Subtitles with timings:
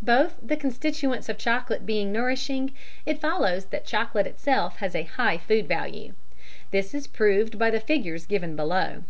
[0.00, 2.72] Both the constituents of chocolate being nourishing,
[3.04, 6.14] it follows that chocolate itself has a high food value.
[6.70, 9.02] This is proved by the figures given below.